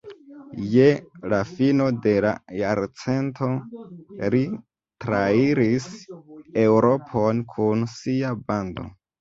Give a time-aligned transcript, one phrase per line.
[0.69, 0.85] Je
[1.33, 3.51] la fino de la jarcento
[4.37, 4.41] li
[5.05, 5.87] trairis
[6.65, 8.93] Eŭropon kun sia bando.